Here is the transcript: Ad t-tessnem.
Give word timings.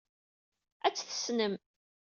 Ad 0.85 0.93
t-tessnem. 0.93 1.53